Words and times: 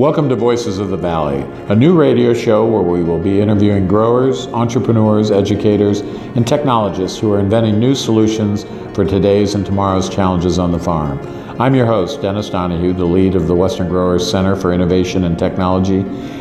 Welcome 0.00 0.30
to 0.30 0.34
Voices 0.34 0.78
of 0.78 0.88
the 0.88 0.96
Valley, 0.96 1.42
a 1.68 1.76
new 1.76 1.94
radio 1.94 2.32
show 2.32 2.64
where 2.66 2.80
we 2.80 3.02
will 3.04 3.18
be 3.18 3.38
interviewing 3.38 3.86
growers, 3.86 4.46
entrepreneurs, 4.46 5.30
educators, 5.30 6.00
and 6.00 6.48
technologists 6.48 7.18
who 7.18 7.30
are 7.34 7.38
inventing 7.38 7.78
new 7.78 7.94
solutions 7.94 8.64
for 8.94 9.04
today's 9.04 9.54
and 9.54 9.66
tomorrow's 9.66 10.08
challenges 10.08 10.58
on 10.58 10.72
the 10.72 10.78
farm. 10.78 11.20
I'm 11.60 11.74
your 11.74 11.84
host, 11.84 12.22
Dennis 12.22 12.48
Donahue, 12.48 12.94
the 12.94 13.04
lead 13.04 13.34
of 13.34 13.46
the 13.46 13.54
Western 13.54 13.90
Growers 13.90 14.28
Center 14.28 14.56
for 14.56 14.72
Innovation 14.72 15.24
and 15.24 15.38
Technology, 15.38 16.00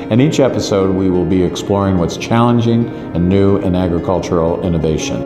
and 0.10 0.22
each 0.22 0.40
episode 0.40 0.96
we 0.96 1.10
will 1.10 1.26
be 1.26 1.44
exploring 1.44 1.98
what's 1.98 2.16
challenging 2.16 2.88
and 3.14 3.28
new 3.28 3.58
in 3.58 3.76
agricultural 3.76 4.66
innovation. 4.66 5.20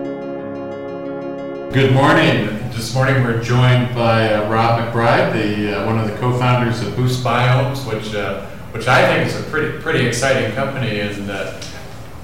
Good 1.72 1.94
morning. 1.94 2.63
This 2.74 2.96
morning 2.96 3.24
we're 3.24 3.42
joined 3.42 3.94
by 3.94 4.34
uh, 4.34 4.50
Rob 4.50 4.80
McBride, 4.80 5.32
the 5.32 5.80
uh, 5.80 5.86
one 5.86 6.00
of 6.00 6.10
the 6.10 6.18
co-founders 6.18 6.82
of 6.82 6.96
Boost 6.96 7.24
Biomes, 7.24 7.88
which 7.88 8.16
uh, 8.16 8.48
which 8.72 8.88
I 8.88 9.06
think 9.06 9.30
is 9.30 9.40
a 9.40 9.44
pretty 9.52 9.80
pretty 9.80 10.08
exciting 10.08 10.52
company 10.56 11.00
and 11.00 11.30
uh, 11.30 11.62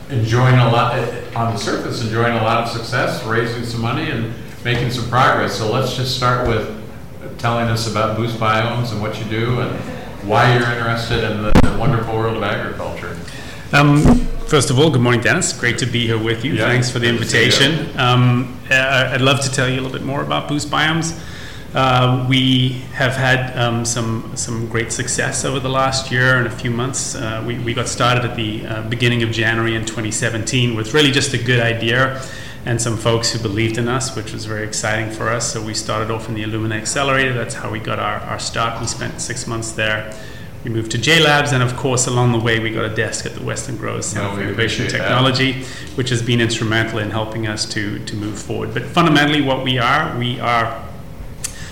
enjoying 0.09 0.55
a 0.55 0.71
lot 0.71 0.97
uh, 0.97 1.21
on 1.35 1.53
the 1.53 1.59
surface, 1.59 2.01
enjoying 2.01 2.35
a 2.35 2.41
lot 2.41 2.63
of 2.63 2.69
success, 2.69 3.23
raising 3.25 3.63
some 3.63 3.81
money 3.81 4.09
and 4.09 4.33
making 4.65 4.89
some 4.89 5.07
progress. 5.07 5.55
So 5.55 5.71
let's 5.71 5.95
just 5.95 6.17
start 6.17 6.47
with 6.47 6.67
telling 7.37 7.67
us 7.67 7.89
about 7.89 8.17
Boost 8.17 8.37
Biomes 8.37 8.91
and 8.91 9.01
what 9.01 9.19
you 9.19 9.25
do 9.25 9.61
and 9.61 9.79
why 10.27 10.51
you're 10.53 10.67
interested 10.67 11.29
in 11.31 11.43
the, 11.43 11.51
the 11.61 11.77
wonderful 11.77 12.15
world 12.15 12.37
of 12.37 12.43
agriculture. 12.43 13.15
Um, 13.71 14.27
first 14.49 14.71
of 14.71 14.79
all, 14.79 14.89
good 14.89 15.01
morning, 15.01 15.21
Dennis. 15.21 15.53
Great 15.53 15.77
to 15.77 15.85
be 15.85 16.07
here 16.07 16.17
with 16.17 16.43
you. 16.43 16.53
Yeah, 16.53 16.65
Thanks 16.65 16.89
for 16.89 16.97
the 16.97 17.07
invitation. 17.07 17.95
Um, 17.99 18.59
uh, 18.71 19.11
I'd 19.13 19.21
love 19.21 19.41
to 19.41 19.51
tell 19.51 19.69
you 19.69 19.75
a 19.75 19.81
little 19.81 19.91
bit 19.91 20.03
more 20.03 20.23
about 20.23 20.47
Boost 20.47 20.71
Biomes. 20.71 21.17
Uh, 21.75 22.25
we 22.27 22.69
have 22.93 23.13
had 23.13 23.55
um, 23.55 23.85
some 23.85 24.31
some 24.35 24.67
great 24.67 24.91
success 24.91 25.45
over 25.45 25.59
the 25.59 25.69
last 25.69 26.11
year 26.11 26.37
and 26.37 26.47
a 26.47 26.51
few 26.51 26.71
months. 26.71 27.13
Uh, 27.13 27.43
we, 27.45 27.59
we 27.59 27.75
got 27.75 27.87
started 27.87 28.25
at 28.25 28.35
the 28.35 28.65
uh, 28.65 28.89
beginning 28.89 29.21
of 29.21 29.29
January 29.29 29.75
in 29.75 29.85
2017 29.85 30.75
with 30.75 30.95
really 30.95 31.11
just 31.11 31.31
a 31.35 31.37
good 31.37 31.59
idea 31.59 32.19
and 32.65 32.81
some 32.81 32.97
folks 32.97 33.31
who 33.31 33.39
believed 33.39 33.77
in 33.77 33.87
us, 33.87 34.15
which 34.15 34.33
was 34.33 34.45
very 34.45 34.67
exciting 34.67 35.11
for 35.11 35.29
us. 35.29 35.53
So 35.53 35.63
we 35.63 35.75
started 35.75 36.09
off 36.09 36.27
in 36.27 36.33
the 36.33 36.43
Illumina 36.43 36.75
Accelerator. 36.75 37.33
That's 37.33 37.53
how 37.53 37.69
we 37.69 37.79
got 37.79 37.99
our, 37.99 38.19
our 38.21 38.39
start. 38.39 38.81
We 38.81 38.87
spent 38.87 39.21
six 39.21 39.45
months 39.45 39.73
there. 39.73 40.11
We 40.63 40.69
moved 40.69 40.91
to 40.91 40.97
J 40.97 41.23
Labs, 41.23 41.53
and 41.53 41.63
of 41.63 41.77
course, 41.77 42.05
along 42.05 42.33
the 42.33 42.39
way, 42.39 42.59
we 42.59 42.69
got 42.71 42.83
a 42.83 42.93
desk 42.93 43.25
at 43.25 43.33
the 43.33 43.43
Western 43.43 43.77
Growers 43.77 44.07
Center 44.07 44.27
no, 44.27 44.35
for 44.35 44.41
Innovation 44.41 44.87
Technology, 44.87 45.53
that. 45.53 45.67
which 45.95 46.09
has 46.09 46.21
been 46.21 46.41
instrumental 46.41 46.99
in 46.99 47.11
helping 47.11 47.47
us 47.47 47.65
to, 47.73 48.03
to 48.05 48.15
move 48.15 48.37
forward. 48.37 48.73
But 48.73 48.83
fundamentally, 48.83 49.41
what 49.41 49.63
we 49.63 49.77
are, 49.77 50.17
we 50.17 50.39
are 50.41 50.85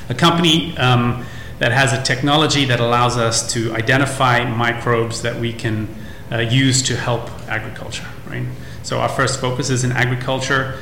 a 0.08 0.14
company 0.14 0.78
um, 0.78 1.26
that 1.60 1.74
has 1.74 1.92
a 1.92 2.02
technology 2.02 2.64
that 2.66 2.80
allows 2.80 3.18
us 3.18 3.52
to 3.54 3.74
identify 3.74 4.46
microbes 4.46 5.22
that 5.22 5.38
we 5.38 5.52
can 5.52 5.94
uh, 6.32 6.38
use 6.38 6.82
to 6.84 6.96
help 6.96 7.30
agriculture, 7.50 8.08
right? 8.28 8.46
So 8.84 9.00
our 9.00 9.10
first 9.10 9.42
focus 9.42 9.70
is 9.70 9.84
in 9.84 9.92
agriculture. 9.92 10.80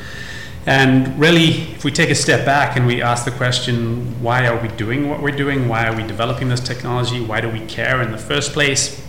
And 0.65 1.19
really, 1.19 1.61
if 1.73 1.83
we 1.83 1.91
take 1.91 2.09
a 2.09 2.15
step 2.15 2.43
back 2.43 2.75
and 2.75 2.87
we 2.87 3.01
ask 3.01 3.23
the 3.23 3.31
question, 3.31 4.21
why 4.21 4.47
are 4.47 4.59
we 4.59 4.67
doing 4.69 5.09
what 5.09 5.21
we're 5.21 5.35
doing? 5.35 5.67
Why 5.67 5.87
are 5.87 5.95
we 5.95 6.01
developing 6.01 6.49
this 6.49 6.59
technology? 6.59 7.21
Why 7.21 7.39
do 7.39 7.49
we 7.49 7.59
care 7.67 8.01
in 8.01 8.11
the 8.11 8.17
first 8.17 8.51
place? 8.51 9.05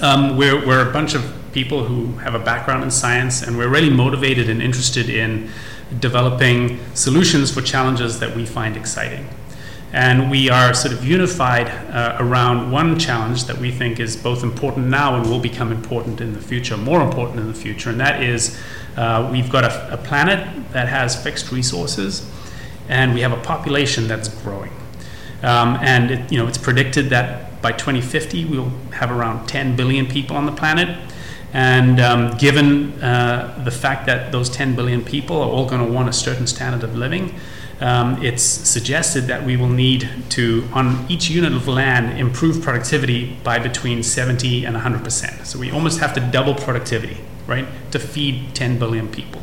Um, 0.00 0.36
we're, 0.36 0.64
we're 0.64 0.88
a 0.88 0.92
bunch 0.92 1.14
of 1.14 1.34
people 1.52 1.84
who 1.84 2.18
have 2.18 2.34
a 2.34 2.38
background 2.38 2.84
in 2.84 2.90
science, 2.90 3.42
and 3.42 3.58
we're 3.58 3.68
really 3.68 3.90
motivated 3.90 4.48
and 4.48 4.62
interested 4.62 5.08
in 5.08 5.50
developing 5.98 6.78
solutions 6.94 7.50
for 7.50 7.62
challenges 7.62 8.20
that 8.20 8.36
we 8.36 8.46
find 8.46 8.76
exciting. 8.76 9.28
And 9.92 10.30
we 10.30 10.50
are 10.50 10.74
sort 10.74 10.92
of 10.92 11.04
unified 11.04 11.68
uh, 11.68 12.16
around 12.20 12.70
one 12.70 12.98
challenge 12.98 13.44
that 13.44 13.58
we 13.58 13.72
think 13.72 13.98
is 13.98 14.16
both 14.16 14.42
important 14.42 14.88
now 14.88 15.16
and 15.16 15.28
will 15.28 15.40
become 15.40 15.72
important 15.72 16.20
in 16.20 16.34
the 16.34 16.40
future, 16.40 16.76
more 16.76 17.00
important 17.00 17.40
in 17.40 17.48
the 17.48 17.54
future, 17.54 17.90
and 17.90 17.98
that 17.98 18.22
is 18.22 18.60
uh, 18.96 19.28
we've 19.30 19.50
got 19.50 19.64
a, 19.64 19.94
a, 19.94 19.96
planet 19.96 20.72
that 20.72 20.88
has 20.88 21.22
fixed 21.22 21.52
resources, 21.52 22.30
and 22.88 23.14
we 23.14 23.20
have 23.20 23.32
a 23.32 23.40
population 23.42 24.08
that's 24.08 24.28
growing. 24.28 24.72
Um, 25.42 25.76
and 25.82 26.10
it, 26.10 26.32
you 26.32 26.38
know, 26.38 26.46
it's 26.46 26.58
predicted 26.58 27.10
that 27.10 27.60
by 27.60 27.72
2050 27.72 28.44
we'll 28.46 28.70
have 28.92 29.10
around 29.10 29.46
10 29.46 29.76
billion 29.76 30.06
people 30.06 30.36
on 30.36 30.46
the 30.46 30.52
planet. 30.52 30.96
And 31.52 32.00
um, 32.00 32.36
given 32.36 32.92
uh, 33.02 33.62
the 33.64 33.70
fact 33.70 34.06
that 34.06 34.32
those 34.32 34.50
10 34.50 34.74
billion 34.76 35.04
people 35.04 35.36
are 35.36 35.48
all 35.48 35.68
going 35.68 35.84
to 35.84 35.90
want 35.90 36.08
a 36.08 36.12
certain 36.12 36.46
standard 36.46 36.82
of 36.82 36.96
living, 36.96 37.34
um, 37.80 38.22
it's 38.22 38.42
suggested 38.42 39.22
that 39.22 39.44
we 39.44 39.56
will 39.56 39.68
need 39.68 40.08
to, 40.30 40.66
on 40.72 41.06
each 41.08 41.28
unit 41.28 41.52
of 41.52 41.68
land, 41.68 42.18
improve 42.18 42.62
productivity 42.62 43.36
by 43.44 43.58
between 43.58 44.02
70 44.02 44.64
and 44.64 44.76
100%. 44.76 45.44
So 45.44 45.58
we 45.58 45.70
almost 45.70 46.00
have 46.00 46.14
to 46.14 46.20
double 46.20 46.54
productivity, 46.54 47.18
right, 47.46 47.66
to 47.92 47.98
feed 47.98 48.54
10 48.54 48.78
billion 48.78 49.08
people. 49.08 49.42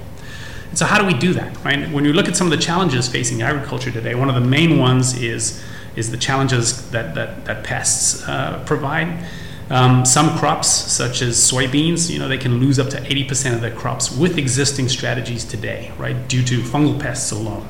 And 0.70 0.78
so, 0.78 0.86
how 0.86 1.00
do 1.00 1.06
we 1.06 1.14
do 1.14 1.34
that, 1.34 1.64
right? 1.64 1.90
When 1.92 2.04
you 2.04 2.14
look 2.14 2.28
at 2.28 2.36
some 2.36 2.48
of 2.48 2.52
the 2.52 2.58
challenges 2.58 3.08
facing 3.08 3.42
agriculture 3.42 3.92
today, 3.92 4.16
one 4.16 4.30
of 4.30 4.36
the 4.36 4.42
main 4.42 4.80
ones 4.80 5.16
is, 5.22 5.64
is 5.96 6.12
the 6.12 6.18
challenges 6.18 6.90
that, 6.92 7.16
that, 7.16 7.46
that 7.46 7.64
pests 7.64 8.28
uh, 8.28 8.64
provide. 8.66 9.26
Um, 9.70 10.04
some 10.04 10.38
crops, 10.38 10.68
such 10.68 11.22
as 11.22 11.38
soybeans, 11.38 12.10
you 12.10 12.20
know, 12.20 12.28
they 12.28 12.38
can 12.38 12.60
lose 12.60 12.80
up 12.80 12.90
to 12.90 12.98
80% 12.98 13.54
of 13.54 13.62
their 13.62 13.72
crops 13.72 14.12
with 14.12 14.38
existing 14.38 14.90
strategies 14.90 15.46
today, 15.46 15.92
right, 15.98 16.28
due 16.28 16.44
to 16.44 16.62
fungal 16.62 17.00
pests 17.00 17.32
alone. 17.32 17.68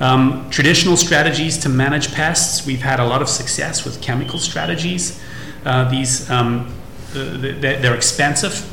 Um, 0.00 0.48
traditional 0.50 0.96
strategies 0.96 1.58
to 1.58 1.68
manage 1.68 2.12
pests, 2.12 2.66
we've 2.66 2.82
had 2.82 2.98
a 3.00 3.04
lot 3.04 3.22
of 3.22 3.28
success 3.28 3.84
with 3.84 4.00
chemical 4.00 4.38
strategies. 4.38 5.20
Uh, 5.64 5.88
these 5.88 6.28
um, 6.30 6.74
they're 7.12 7.94
expensive 7.94 8.71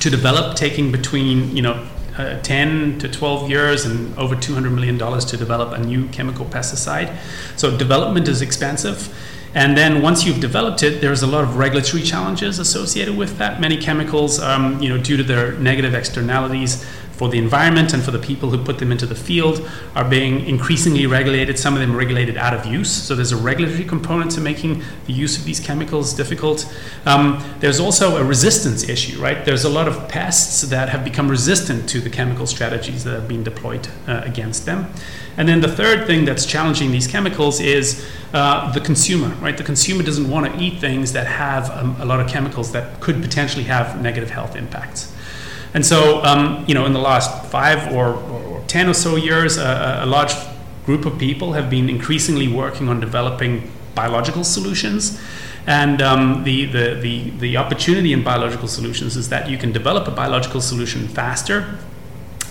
to 0.00 0.10
develop, 0.10 0.56
taking 0.56 0.90
between 0.90 1.56
you 1.56 1.62
know 1.62 1.86
uh, 2.18 2.40
10 2.42 2.98
to 2.98 3.08
12 3.08 3.48
years 3.48 3.84
and 3.84 4.16
over 4.18 4.34
200 4.34 4.70
million 4.70 4.98
dollars 4.98 5.24
to 5.26 5.36
develop 5.36 5.72
a 5.72 5.78
new 5.78 6.08
chemical 6.08 6.44
pesticide. 6.44 7.16
So 7.56 7.76
development 7.76 8.28
is 8.28 8.42
expensive. 8.42 9.14
And 9.52 9.76
then 9.76 10.00
once 10.00 10.24
you've 10.24 10.40
developed 10.40 10.82
it, 10.84 11.00
there's 11.00 11.22
a 11.22 11.26
lot 11.26 11.42
of 11.42 11.56
regulatory 11.56 12.02
challenges 12.02 12.60
associated 12.60 13.16
with 13.16 13.38
that. 13.38 13.60
Many 13.60 13.76
chemicals, 13.76 14.38
um, 14.38 14.80
you 14.80 14.88
know, 14.88 14.98
due 14.98 15.16
to 15.16 15.24
their 15.24 15.52
negative 15.54 15.92
externalities, 15.92 16.86
for 17.20 17.28
the 17.28 17.36
environment 17.36 17.92
and 17.92 18.02
for 18.02 18.12
the 18.12 18.18
people 18.18 18.48
who 18.48 18.56
put 18.56 18.78
them 18.78 18.90
into 18.90 19.04
the 19.04 19.14
field 19.14 19.60
are 19.94 20.08
being 20.08 20.40
increasingly 20.46 21.06
regulated, 21.06 21.58
some 21.58 21.74
of 21.74 21.80
them 21.80 21.94
regulated 21.94 22.38
out 22.38 22.54
of 22.54 22.64
use. 22.64 22.90
So 22.90 23.14
there's 23.14 23.30
a 23.30 23.36
regulatory 23.36 23.84
component 23.84 24.30
to 24.30 24.40
making 24.40 24.82
the 25.04 25.12
use 25.12 25.36
of 25.36 25.44
these 25.44 25.60
chemicals 25.60 26.14
difficult. 26.14 26.64
Um, 27.04 27.44
there's 27.58 27.78
also 27.78 28.16
a 28.16 28.24
resistance 28.24 28.88
issue, 28.88 29.20
right? 29.20 29.44
There's 29.44 29.64
a 29.64 29.68
lot 29.68 29.86
of 29.86 30.08
pests 30.08 30.62
that 30.62 30.88
have 30.88 31.04
become 31.04 31.30
resistant 31.30 31.86
to 31.90 32.00
the 32.00 32.08
chemical 32.08 32.46
strategies 32.46 33.04
that 33.04 33.12
have 33.12 33.28
been 33.28 33.42
deployed 33.42 33.86
uh, 34.08 34.22
against 34.24 34.64
them. 34.64 34.90
And 35.36 35.46
then 35.46 35.60
the 35.60 35.68
third 35.68 36.06
thing 36.06 36.24
that's 36.24 36.46
challenging 36.46 36.90
these 36.90 37.06
chemicals 37.06 37.60
is 37.60 38.02
uh, 38.32 38.72
the 38.72 38.80
consumer, 38.80 39.28
right? 39.42 39.58
The 39.58 39.64
consumer 39.72 40.02
doesn't 40.02 40.30
want 40.30 40.50
to 40.50 40.58
eat 40.58 40.80
things 40.80 41.12
that 41.12 41.26
have 41.26 41.68
um, 41.70 41.96
a 42.00 42.06
lot 42.06 42.18
of 42.20 42.28
chemicals 42.28 42.72
that 42.72 42.98
could 43.00 43.20
potentially 43.20 43.64
have 43.64 44.00
negative 44.00 44.30
health 44.30 44.56
impacts. 44.56 45.12
And 45.74 45.84
so, 45.86 46.22
um, 46.24 46.64
you 46.66 46.74
know, 46.74 46.86
in 46.86 46.92
the 46.92 47.00
last 47.00 47.46
five 47.46 47.92
or, 47.92 48.14
or 48.14 48.64
10 48.66 48.88
or 48.88 48.94
so 48.94 49.16
years, 49.16 49.56
a, 49.56 50.00
a 50.02 50.06
large 50.06 50.32
group 50.84 51.06
of 51.06 51.18
people 51.18 51.52
have 51.52 51.70
been 51.70 51.88
increasingly 51.88 52.48
working 52.48 52.88
on 52.88 52.98
developing 53.00 53.70
biological 53.94 54.44
solutions. 54.44 55.20
And 55.66 56.02
um, 56.02 56.42
the, 56.44 56.64
the, 56.64 56.94
the, 57.00 57.30
the 57.30 57.56
opportunity 57.56 58.12
in 58.12 58.24
biological 58.24 58.66
solutions 58.66 59.16
is 59.16 59.28
that 59.28 59.48
you 59.48 59.58
can 59.58 59.72
develop 59.72 60.08
a 60.08 60.10
biological 60.10 60.60
solution 60.60 61.06
faster 61.06 61.78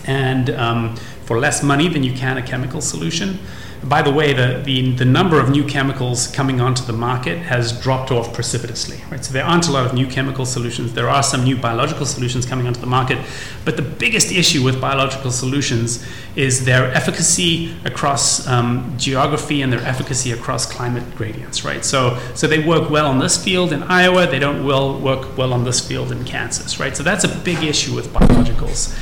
and 0.05 0.49
um, 0.51 0.95
for 1.25 1.39
less 1.39 1.61
money 1.61 1.87
than 1.89 2.03
you 2.03 2.13
can 2.13 2.37
a 2.37 2.41
chemical 2.41 2.81
solution. 2.81 3.39
By 3.83 4.01
the 4.01 4.11
way, 4.11 4.33
the, 4.33 4.61
the, 4.63 4.91
the, 4.91 5.05
number 5.05 5.39
of 5.39 5.49
new 5.49 5.63
chemicals 5.63 6.27
coming 6.27 6.59
onto 6.59 6.83
the 6.83 6.91
market 6.91 7.37
has 7.37 7.71
dropped 7.81 8.11
off 8.11 8.33
precipitously. 8.33 8.99
Right? 9.09 9.23
So 9.23 9.31
there 9.31 9.45
aren't 9.45 9.69
a 9.69 9.71
lot 9.71 9.85
of 9.85 9.93
new 9.93 10.05
chemical 10.05 10.45
solutions. 10.45 10.93
There 10.93 11.07
are 11.07 11.23
some 11.23 11.45
new 11.45 11.55
biological 11.55 12.05
solutions 12.05 12.45
coming 12.45 12.67
onto 12.67 12.81
the 12.81 12.87
market. 12.87 13.19
But 13.63 13.77
the 13.77 13.81
biggest 13.81 14.33
issue 14.33 14.63
with 14.65 14.81
biological 14.81 15.31
solutions 15.31 16.05
is 16.35 16.65
their 16.65 16.91
efficacy 16.93 17.73
across 17.85 18.45
um, 18.47 18.93
geography 18.97 19.61
and 19.61 19.71
their 19.71 19.81
efficacy 19.81 20.33
across 20.33 20.65
climate 20.65 21.15
gradients. 21.15 21.63
Right? 21.63 21.85
So, 21.85 22.19
so 22.35 22.47
they 22.47 22.59
work 22.59 22.89
well 22.89 23.05
on 23.05 23.19
this 23.19 23.41
field 23.41 23.71
in 23.71 23.83
Iowa. 23.83 24.27
They 24.27 24.39
don't 24.39 24.65
well 24.65 24.99
work 24.99 25.37
well 25.37 25.53
on 25.53 25.63
this 25.63 25.79
field 25.79 26.11
in 26.11 26.25
Kansas. 26.25 26.81
Right? 26.81 26.97
So 26.97 27.03
that's 27.03 27.23
a 27.23 27.33
big 27.39 27.63
issue 27.63 27.95
with 27.95 28.07
biologicals. 28.07 28.93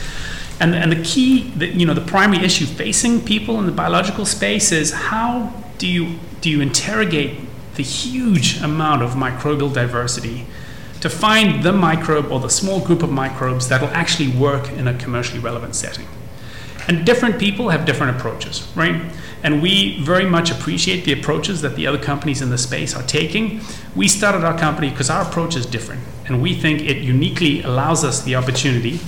And, 0.60 0.74
and 0.74 0.92
the 0.92 1.04
key, 1.04 1.52
the, 1.52 1.68
you 1.68 1.86
know, 1.86 1.94
the 1.94 2.02
primary 2.02 2.44
issue 2.44 2.66
facing 2.66 3.24
people 3.24 3.60
in 3.60 3.66
the 3.66 3.72
biological 3.72 4.26
space 4.26 4.72
is 4.72 4.92
how 4.92 5.54
do 5.78 5.88
you, 5.88 6.18
do 6.42 6.50
you 6.50 6.62
interrogate 6.62 7.40
the 7.76 7.84
huge 7.84 8.60
amount 8.62 9.04
of 9.04 9.12
microbial 9.12 9.72
diversity 9.72 10.48
to 11.00 11.10
find 11.10 11.64
the 11.64 11.72
microbe 11.72 12.32
or 12.32 12.40
the 12.40 12.50
small 12.50 12.80
group 12.80 13.04
of 13.04 13.12
microbes 13.12 13.70
that 13.70 13.82
will 13.82 13.90
actually 13.90 14.30
work 14.30 14.70
in 14.72 14.88
a 14.88 14.98
commercially 14.98 15.40
relevant 15.40 15.76
setting. 15.76 16.08
And 16.88 17.06
different 17.06 17.38
people 17.38 17.70
have 17.70 17.86
different 17.86 18.18
approaches, 18.18 18.68
right? 18.76 19.02
And 19.44 19.62
we 19.62 20.02
very 20.02 20.26
much 20.26 20.50
appreciate 20.50 21.06
the 21.06 21.14
approaches 21.14 21.62
that 21.62 21.76
the 21.76 21.86
other 21.86 21.98
companies 21.98 22.42
in 22.42 22.50
the 22.50 22.58
space 22.58 22.96
are 22.96 23.04
taking. 23.04 23.62
We 23.96 24.08
started 24.08 24.44
our 24.44 24.58
company 24.58 24.90
because 24.90 25.10
our 25.10 25.22
approach 25.22 25.56
is 25.56 25.66
different. 25.66 26.02
And 26.26 26.42
we 26.42 26.56
think 26.56 26.82
it 26.82 26.98
uniquely 26.98 27.62
allows 27.62 28.04
us 28.04 28.24
the 28.24 28.36
opportunity 28.36 29.00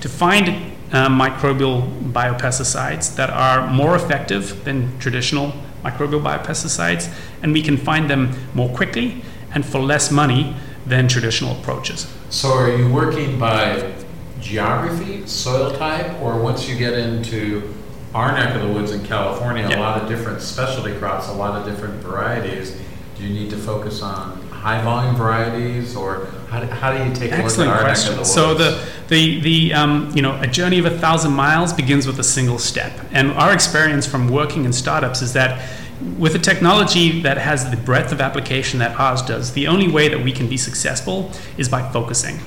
to 0.00 0.08
find 0.08 0.71
uh, 0.92 1.08
microbial 1.08 1.88
biopesticides 2.12 3.16
that 3.16 3.30
are 3.30 3.66
more 3.68 3.96
effective 3.96 4.64
than 4.64 4.98
traditional 4.98 5.52
microbial 5.82 6.22
biopesticides, 6.22 7.12
and 7.42 7.52
we 7.52 7.62
can 7.62 7.76
find 7.76 8.08
them 8.08 8.32
more 8.54 8.68
quickly 8.68 9.22
and 9.54 9.64
for 9.64 9.80
less 9.80 10.10
money 10.10 10.54
than 10.86 11.08
traditional 11.08 11.58
approaches. 11.58 12.06
So, 12.30 12.52
are 12.52 12.76
you 12.76 12.92
working 12.92 13.38
by 13.38 13.92
geography, 14.40 15.26
soil 15.26 15.74
type, 15.76 16.20
or 16.20 16.40
once 16.40 16.68
you 16.68 16.76
get 16.76 16.94
into 16.94 17.74
our 18.14 18.32
neck 18.32 18.54
of 18.54 18.62
the 18.62 18.68
woods 18.68 18.90
in 18.90 19.04
California, 19.06 19.66
a 19.66 19.78
lot 19.78 20.02
of 20.02 20.08
different 20.08 20.42
specialty 20.42 20.96
crops, 20.98 21.28
a 21.28 21.32
lot 21.32 21.58
of 21.58 21.66
different 21.66 21.94
varieties? 22.02 22.76
Do 23.16 23.24
you 23.24 23.32
need 23.32 23.50
to 23.50 23.56
focus 23.56 24.02
on 24.02 24.40
high 24.48 24.82
volume 24.82 25.16
varieties, 25.16 25.96
or 25.96 26.26
how 26.52 26.60
do, 26.60 26.66
how 26.66 26.92
do 26.92 27.02
you 27.02 27.14
take 27.14 27.32
Excellent 27.32 27.70
a 27.70 27.72
look 27.72 27.80
at 27.80 27.82
our 27.82 27.88
question. 27.88 28.16
the? 28.16 28.24
So 28.24 28.54
the 28.54 28.86
the 29.08 29.40
the 29.40 29.74
um, 29.74 30.12
you 30.14 30.20
know 30.20 30.38
a 30.40 30.46
journey 30.46 30.78
of 30.78 30.84
a 30.84 30.98
thousand 30.98 31.32
miles 31.32 31.72
begins 31.72 32.06
with 32.06 32.18
a 32.18 32.24
single 32.24 32.58
step, 32.58 32.92
and 33.10 33.30
our 33.32 33.54
experience 33.54 34.06
from 34.06 34.28
working 34.28 34.66
in 34.66 34.72
startups 34.72 35.22
is 35.22 35.32
that 35.32 35.66
with 36.18 36.34
a 36.34 36.38
technology 36.38 37.22
that 37.22 37.38
has 37.38 37.70
the 37.70 37.76
breadth 37.76 38.12
of 38.12 38.20
application 38.20 38.80
that 38.80 38.98
ours 38.98 39.22
does, 39.22 39.52
the 39.52 39.66
only 39.66 39.88
way 39.88 40.08
that 40.08 40.22
we 40.22 40.32
can 40.32 40.48
be 40.48 40.56
successful 40.56 41.30
is 41.56 41.68
by 41.68 41.90
focusing. 41.90 42.38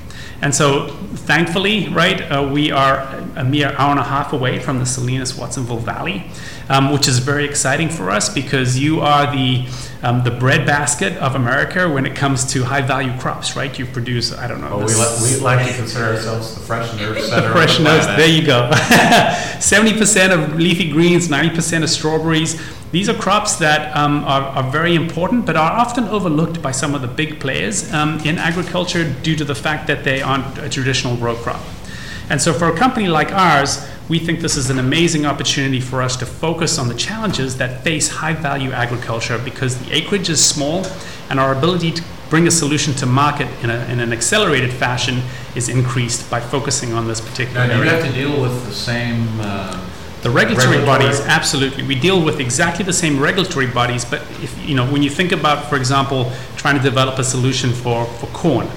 And 0.41 0.53
so, 0.53 0.87
thankfully, 1.25 1.87
right, 1.89 2.21
uh, 2.21 2.47
we 2.51 2.69
are 2.69 2.99
a 3.35 3.43
mere 3.43 3.71
hour 3.77 3.91
and 3.91 3.99
a 3.99 4.03
half 4.03 4.33
away 4.33 4.59
from 4.59 4.79
the 4.79 4.85
Salinas 4.85 5.37
Watsonville 5.37 5.79
Valley, 5.79 6.29
um, 6.69 6.91
which 6.91 7.07
is 7.07 7.19
very 7.19 7.45
exciting 7.45 7.89
for 7.89 8.09
us 8.09 8.33
because 8.33 8.77
you 8.77 9.01
are 9.01 9.31
the 9.31 9.67
um, 10.05 10.23
the 10.23 10.29
breadbasket 10.29 11.13
of 11.17 11.33
America 11.33 11.89
when 11.89 12.05
it 12.05 12.15
comes 12.15 12.45
to 12.53 12.63
high 12.63 12.81
value 12.81 13.17
crops, 13.17 13.55
right? 13.55 13.77
You 13.79 13.87
produce, 13.87 14.31
I 14.31 14.47
don't 14.47 14.61
know. 14.61 14.69
Oh, 14.73 14.85
we, 14.85 14.93
li- 14.93 15.35
we 15.35 15.43
like 15.43 15.67
to 15.67 15.73
consider 15.73 16.05
ourselves 16.05 16.53
the 16.53 16.61
fresh 16.61 16.93
nurse 16.99 17.27
center. 17.27 17.47
The 17.47 17.49
there 18.15 18.27
you 18.27 18.45
go. 18.45 18.69
70% 18.71 20.31
of 20.31 20.59
leafy 20.59 20.91
greens, 20.91 21.27
90% 21.27 21.81
of 21.81 21.89
strawberries. 21.89 22.61
These 22.91 23.09
are 23.09 23.15
crops 23.15 23.55
that 23.55 23.95
um, 23.97 24.23
are, 24.25 24.43
are 24.43 24.71
very 24.71 24.93
important, 24.93 25.45
but 25.45 25.57
are 25.57 25.71
often 25.71 26.03
overlooked 26.05 26.61
by 26.61 26.71
some 26.71 26.93
of 26.93 27.01
the 27.01 27.07
big 27.07 27.39
players 27.39 27.91
um, 27.91 28.19
in 28.19 28.37
agriculture 28.37 29.11
due 29.23 29.35
to 29.35 29.43
the 29.43 29.55
fact 29.55 29.87
that 29.87 30.03
they 30.03 30.21
aren't 30.21 30.59
a 30.59 30.69
traditional 30.69 31.17
row 31.17 31.35
crop. 31.35 31.61
And 32.29 32.39
so, 32.39 32.53
for 32.53 32.69
a 32.69 32.77
company 32.77 33.07
like 33.07 33.31
ours, 33.31 33.87
we 34.07 34.19
think 34.19 34.39
this 34.39 34.55
is 34.55 34.69
an 34.69 34.77
amazing 34.79 35.25
opportunity 35.25 35.79
for 35.81 36.01
us 36.01 36.15
to 36.17 36.25
focus 36.25 36.77
on 36.77 36.87
the 36.87 36.93
challenges 36.93 37.57
that 37.57 37.83
face 37.83 38.07
high 38.09 38.33
value 38.33 38.71
agriculture 38.71 39.37
because 39.39 39.79
the 39.79 39.91
acreage 39.93 40.29
is 40.29 40.43
small 40.45 40.85
and 41.29 41.39
our 41.39 41.51
ability 41.57 41.91
to 41.91 42.03
bring 42.29 42.47
a 42.47 42.51
solution 42.51 42.93
to 42.95 43.05
market 43.05 43.47
in, 43.63 43.69
a, 43.69 43.85
in 43.85 43.99
an 43.99 44.11
accelerated 44.13 44.71
fashion 44.71 45.21
is 45.55 45.69
increased 45.69 46.29
by 46.29 46.39
focusing 46.39 46.93
on 46.93 47.07
this 47.07 47.21
particular 47.21 47.67
Now, 47.67 47.77
do 47.77 47.83
you 47.83 47.89
have 47.89 48.05
to 48.05 48.11
deal 48.11 48.41
with 48.41 48.65
the 48.65 48.73
same? 48.73 49.27
Uh, 49.39 49.79
The 50.21 50.29
regulatory, 50.31 50.77
Regulatory. 50.77 51.05
bodies, 51.05 51.19
absolutely. 51.21 51.83
We 51.83 51.93
deal 51.93 52.19
with 52.19 52.39
exactly 52.39 52.83
the 52.83 52.93
same 52.93 53.19
regulatory 53.19 53.67
bodies, 53.67 54.03
but 54.05 54.21
if 54.41 54.51
you 54.67 54.73
know, 54.75 54.85
when 54.91 55.03
you 55.03 55.09
think 55.11 55.31
about, 55.31 55.69
for 55.69 55.75
example, 55.77 56.31
trying 56.57 56.77
to 56.77 56.83
develop 56.83 57.19
a 57.19 57.23
solution 57.23 57.71
for, 57.73 58.05
for 58.19 58.25
corn, 58.33 58.67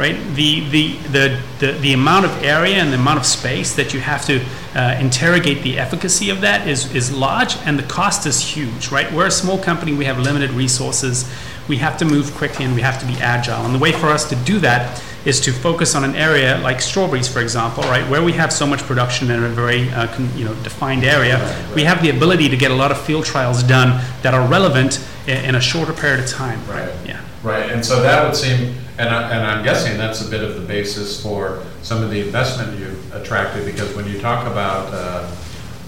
right? 0.00 0.16
The, 0.34 0.60
the, 0.70 0.96
the, 1.12 1.40
the, 1.58 1.72
the 1.72 1.92
amount 1.92 2.24
of 2.24 2.42
area 2.42 2.76
and 2.76 2.90
the 2.90 2.96
amount 2.96 3.18
of 3.18 3.26
space 3.26 3.76
that 3.76 3.92
you 3.92 4.00
have 4.00 4.24
to 4.24 4.42
uh, 4.74 4.96
interrogate 4.98 5.62
the 5.62 5.78
efficacy 5.78 6.30
of 6.30 6.40
that 6.40 6.66
is, 6.66 6.92
is 6.94 7.12
large 7.12 7.58
and 7.66 7.78
the 7.78 7.82
cost 7.82 8.26
is 8.26 8.40
huge, 8.40 8.90
right? 8.90 9.12
We're 9.12 9.26
a 9.26 9.30
small 9.30 9.58
company, 9.58 9.92
we 9.92 10.06
have 10.06 10.18
limited 10.18 10.52
resources, 10.52 11.30
we 11.68 11.76
have 11.76 11.98
to 11.98 12.06
move 12.06 12.34
quickly 12.34 12.64
and 12.64 12.74
we 12.74 12.80
have 12.80 12.98
to 13.00 13.06
be 13.06 13.12
agile. 13.20 13.62
And 13.66 13.74
the 13.74 13.78
way 13.78 13.92
for 13.92 14.06
us 14.06 14.26
to 14.30 14.36
do 14.36 14.58
that 14.60 15.02
is 15.26 15.38
to 15.42 15.52
focus 15.52 15.94
on 15.94 16.02
an 16.02 16.16
area 16.16 16.58
like 16.62 16.80
strawberries, 16.80 17.28
for 17.28 17.40
example, 17.40 17.82
right, 17.82 18.08
where 18.08 18.22
we 18.22 18.32
have 18.32 18.50
so 18.54 18.66
much 18.66 18.80
production 18.80 19.30
in 19.30 19.44
a 19.44 19.50
very 19.50 19.90
uh, 19.90 20.06
con- 20.14 20.30
you 20.34 20.46
know 20.46 20.54
defined 20.62 21.04
area. 21.04 21.36
We 21.74 21.84
have 21.84 22.00
the 22.00 22.08
ability 22.08 22.48
to 22.48 22.56
get 22.56 22.70
a 22.70 22.74
lot 22.74 22.90
of 22.90 22.98
field 22.98 23.26
trials 23.26 23.62
done 23.62 24.02
that 24.22 24.32
are 24.32 24.48
relevant 24.48 25.06
in, 25.26 25.44
in 25.44 25.54
a 25.56 25.60
shorter 25.60 25.92
period 25.92 26.20
of 26.20 26.26
time. 26.30 26.58
Right. 26.66 26.90
Yeah. 27.04 27.20
Right, 27.42 27.70
and 27.70 27.84
so 27.84 28.02
that 28.02 28.22
would 28.26 28.36
seem, 28.36 28.74
and, 29.00 29.08
I, 29.08 29.30
and 29.34 29.46
I'm 29.46 29.64
guessing 29.64 29.96
that's 29.96 30.26
a 30.26 30.30
bit 30.30 30.44
of 30.44 30.54
the 30.56 30.60
basis 30.60 31.22
for 31.22 31.64
some 31.82 32.02
of 32.02 32.10
the 32.10 32.20
investment 32.20 32.78
you've 32.78 33.14
attracted, 33.14 33.64
because 33.64 33.94
when 33.96 34.06
you 34.06 34.20
talk 34.20 34.46
about 34.46 34.92
uh, 34.92 35.34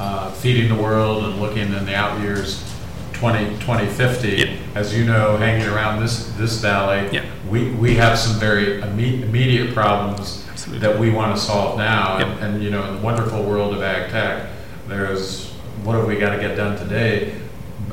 uh, 0.00 0.30
feeding 0.32 0.74
the 0.74 0.82
world 0.82 1.24
and 1.24 1.40
looking 1.40 1.72
in 1.74 1.84
the 1.84 1.94
out 1.94 2.20
years, 2.20 2.64
20, 3.12 3.50
2050, 3.60 4.28
Yep. 4.28 4.58
as 4.74 4.96
you 4.96 5.04
know, 5.04 5.36
hanging 5.36 5.68
around 5.68 6.00
this, 6.00 6.28
this 6.38 6.58
valley, 6.60 7.08
Yep. 7.12 7.24
we, 7.50 7.70
we 7.72 7.94
have 7.96 8.18
some 8.18 8.40
very 8.40 8.80
imme- 8.80 9.22
immediate 9.22 9.74
problems 9.74 10.44
Absolutely. 10.50 10.86
that 10.88 10.98
we 10.98 11.10
want 11.10 11.36
to 11.36 11.40
solve 11.40 11.76
now. 11.76 12.18
Yep. 12.18 12.26
And, 12.26 12.40
and, 12.40 12.64
you 12.64 12.70
know, 12.70 12.82
in 12.88 12.96
the 12.96 13.02
wonderful 13.02 13.44
world 13.44 13.74
of 13.74 13.82
ag 13.82 14.10
tech, 14.10 14.48
there's, 14.88 15.50
what 15.84 15.94
have 15.96 16.06
we 16.06 16.16
got 16.16 16.34
to 16.34 16.40
get 16.40 16.56
done 16.56 16.78
today? 16.78 17.34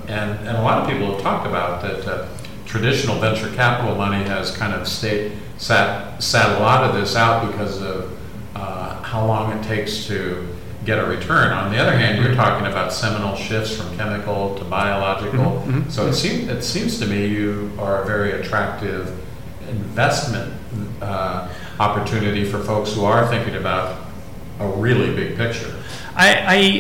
And, 0.08 0.32
and 0.48 0.58
a 0.58 0.62
lot 0.62 0.82
of 0.82 0.90
people 0.90 1.12
have 1.14 1.22
talked 1.22 1.46
about 1.46 1.82
that 1.82 2.08
uh, 2.08 2.28
traditional 2.74 3.18
venture 3.20 3.50
capital 3.56 3.96
money 3.96 4.24
has 4.24 4.56
kind 4.56 4.74
of 4.74 4.88
stayed, 4.88 5.32
sat, 5.58 6.22
sat 6.22 6.56
a 6.58 6.60
lot 6.62 6.84
of 6.84 6.96
this 6.96 7.16
out 7.16 7.48
because 7.52 7.82
of 7.82 8.18
uh, 8.56 9.02
how 9.02 9.26
long 9.26 9.52
it 9.58 9.64
takes 9.64 10.06
to 10.06 10.48
get 10.86 11.00
a 11.00 11.06
return. 11.06 11.52
On 11.52 11.72
the 11.72 11.78
other 11.80 11.92
hand, 11.98 12.24
you're 12.24 12.36
talking 12.36 12.68
about 12.68 12.94
seminal 12.94 13.36
shifts 13.36 13.76
from 13.76 13.96
chemical 13.98 14.56
to 14.56 14.64
biological. 14.64 15.64
Mhm, 15.68 15.92
So 15.92 16.08
it 16.08 16.14
seems, 16.14 16.48
it 16.48 16.64
seems 16.64 17.00
to 17.00 17.08
me 17.08 17.26
you 17.26 17.72
are 17.80 18.04
a 18.04 18.06
very 18.06 18.34
attractive 18.34 19.18
investment 19.68 20.54
uh, 21.02 21.50
opportunity 21.80 22.46
for 22.46 22.60
folks 22.60 22.94
who 22.94 23.04
are 23.04 23.28
thinking 23.28 23.56
about 23.56 23.98
a 24.60 24.68
really 24.68 25.14
big 25.16 25.36
picture. 25.36 25.74
I, 26.16 26.36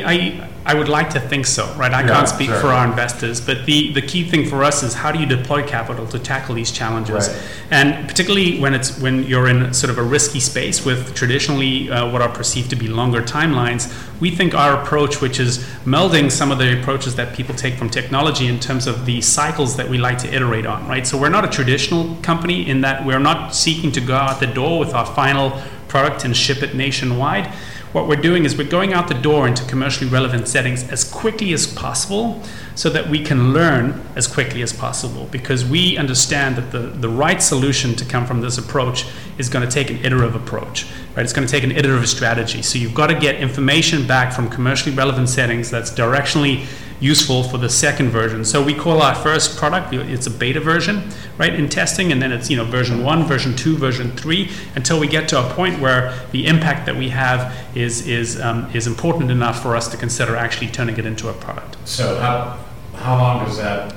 I, 0.06 0.12
I, 0.14 0.49
I 0.66 0.74
would 0.74 0.90
like 0.90 1.10
to 1.12 1.20
think 1.20 1.46
so, 1.46 1.66
right? 1.76 1.92
I 1.92 2.02
Yeah, 2.02 2.08
can't 2.08 2.30
speak 2.30 2.50
sure. 2.50 2.60
for 2.60 2.68
our 2.68 2.86
investors, 2.86 3.40
but 3.42 3.66
the, 3.66 3.94
the 3.94 4.02
key 4.02 4.24
thing 4.24 4.46
for 4.46 4.64
us 4.64 4.84
is 4.84 4.94
how 4.94 5.12
do 5.12 5.20
you 5.20 5.26
deploy 5.26 5.64
capital 5.66 6.06
to 6.08 6.20
tackle 6.20 6.56
these 6.56 6.72
challenges? 6.72 7.30
Right. 7.30 7.42
And 7.72 8.08
particularly 8.08 8.60
when 8.60 8.74
it's 8.74 9.00
when 9.00 9.24
you're 9.24 9.48
in 9.48 9.74
sort 9.74 9.90
of 9.90 9.98
a 9.98 10.04
risky 10.04 10.40
space 10.40 10.86
with 10.86 11.16
traditionally 11.16 11.90
uh, 11.90 12.12
what 12.12 12.22
are 12.22 12.30
perceived 12.30 12.70
to 12.72 12.76
be 12.76 12.88
longer 12.88 13.22
timelines, 13.22 13.90
we 14.20 14.32
think 14.32 14.54
our 14.54 14.82
approach, 14.82 15.22
which 15.22 15.40
is 15.40 15.60
melding 15.86 16.30
some 16.32 16.52
of 16.52 16.58
the 16.58 16.80
approaches 16.80 17.16
that 17.16 17.34
people 17.36 17.56
take 17.56 17.76
from 17.76 17.90
technology 17.90 18.48
in 18.48 18.60
terms 18.60 18.86
of 18.86 19.06
the 19.06 19.22
cycles 19.22 19.78
that 19.78 19.88
we 19.88 19.98
like 19.98 20.18
to 20.20 20.34
iterate 20.34 20.66
on, 20.66 20.88
right? 20.88 21.08
So 21.08 21.18
we're 21.18 21.30
not 21.30 21.46
a 21.46 21.50
traditional 21.50 22.16
company 22.22 22.70
in 22.70 22.82
that 22.82 23.06
we're 23.06 23.20
not 23.20 23.56
seeking 23.56 23.92
to 23.94 24.02
go 24.02 24.16
out 24.16 24.40
the 24.40 24.48
door 24.48 24.80
with 24.80 24.94
our 24.94 25.06
final 25.06 25.60
product 25.88 26.26
and 26.26 26.36
ship 26.36 26.62
it 26.62 26.76
nationwide. 26.76 27.52
What 27.92 28.08
we're 28.08 28.18
doing 28.18 28.46
is 28.46 28.56
we're 28.56 28.70
going 28.70 28.94
out 28.94 29.08
the 29.08 29.16
door 29.16 29.48
into 29.48 29.66
commercially 29.66 30.10
relevant 30.10 30.48
settings 30.48 30.88
as 30.90 31.04
quickly 31.04 31.54
as 31.54 31.66
possible 31.66 32.42
so 32.76 32.90
that 32.92 33.10
we 33.10 33.24
can 33.24 33.52
learn 33.52 34.00
as 34.16 34.28
quickly 34.28 34.62
as 34.62 34.72
possible 34.72 35.28
because 35.32 35.66
we 35.66 35.98
understand 35.98 36.56
that 36.56 36.72
the, 36.72 36.80
the 36.80 37.10
right 37.10 37.42
solution 37.42 37.96
to 37.96 38.06
come 38.06 38.28
from 38.28 38.42
this 38.42 38.60
approach 38.60 39.06
is 39.40 39.50
going 39.50 39.68
to 39.68 39.72
take 39.72 39.90
an 39.90 39.98
iterative 40.06 40.36
approach 40.36 40.86
right? 41.16 41.24
It's 41.24 41.34
going 41.34 41.46
to 41.46 41.52
take 41.52 41.64
an 41.64 41.72
iterative 41.72 42.08
strategy. 42.08 42.62
So 42.62 42.78
you've 42.78 42.94
got 42.94 43.08
to 43.08 43.16
get 43.16 43.36
information 43.36 44.08
back 44.08 44.32
from 44.32 44.50
commercially 44.50 44.96
relevant 44.96 45.28
settings 45.28 45.70
that's 45.70 45.92
directionally 45.92 46.66
useful 47.00 47.44
for 47.44 47.58
the 47.58 47.70
second 47.70 48.10
version. 48.10 48.44
So 48.44 48.64
we 48.64 48.74
call 48.74 49.02
our 49.02 49.16
first 49.16 49.58
product 49.58 49.94
it's 49.94 50.28
a 50.28 50.32
beta 50.32 50.60
version 50.60 51.10
right 51.38 51.54
in 51.54 51.70
testing 51.70 52.12
and 52.12 52.22
then 52.22 52.32
it's 52.32 52.50
you 52.50 52.58
know 52.58 52.66
version 52.66 53.04
1 53.04 53.24
version 53.26 53.56
2 53.56 53.78
version 53.78 54.12
3 54.16 54.50
until 54.76 55.00
we 55.00 55.08
get 55.08 55.28
to 55.30 55.40
a 55.40 55.54
point 55.54 55.80
where 55.80 56.14
the 56.32 56.48
impact 56.48 56.86
that 56.86 56.96
we 56.96 57.10
have 57.10 57.56
is 57.76 58.08
is 58.08 58.40
um, 58.42 58.70
is 58.74 58.88
important 58.88 59.32
enough 59.32 59.62
for 59.62 59.76
us 59.76 59.88
to 59.88 59.98
consider 59.98 60.36
actually 60.36 60.68
turning 60.68 60.98
it 60.98 61.06
into 61.06 61.30
a 61.30 61.34
product. 61.34 61.78
So 61.86 62.20
how, 62.20 62.60
how 62.96 63.18
long 63.18 63.46
does 63.46 63.58
that 63.58 63.96